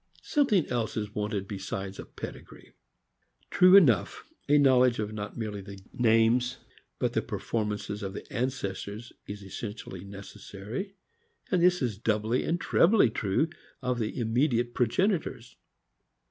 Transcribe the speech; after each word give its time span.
Something 0.23 0.65
else 0.69 0.97
is 0.97 1.13
wanted 1.13 1.47
besides 1.47 1.99
a 1.99 2.05
pedigree. 2.05 2.73
True 3.51 3.75
enough, 3.75 4.23
a 4.49 4.57
knowledge 4.57 4.97
of 4.97 5.13
not 5.13 5.37
merely 5.37 5.61
the 5.61 5.79
names, 5.93 6.57
but 6.97 7.13
the 7.13 7.21
performances 7.21 8.01
of 8.01 8.13
the 8.13 8.25
ancestors 8.33 9.13
is 9.27 9.43
essentially 9.43 10.03
necessary, 10.03 10.95
and 11.51 11.61
this 11.61 11.83
is 11.83 11.99
doubly 11.99 12.43
and 12.45 12.59
trebly 12.59 13.11
true 13.11 13.47
of 13.83 13.99
the 13.99 14.17
immediate 14.19 14.73
progenitors. 14.73 15.55